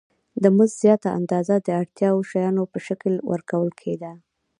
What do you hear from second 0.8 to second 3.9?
زیاته اندازه د اړتیا وړ شیانو په شکل ورکول